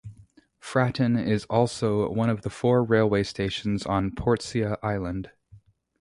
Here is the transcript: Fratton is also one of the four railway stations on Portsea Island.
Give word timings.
Fratton 0.59 1.15
is 1.15 1.45
also 1.45 2.09
one 2.11 2.31
of 2.31 2.41
the 2.41 2.49
four 2.49 2.83
railway 2.83 3.21
stations 3.21 3.85
on 3.85 4.09
Portsea 4.15 4.79
Island. 4.81 5.29